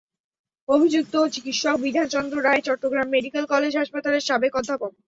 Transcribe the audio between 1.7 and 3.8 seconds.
Bidhan Chandra Roy Chittagong medical college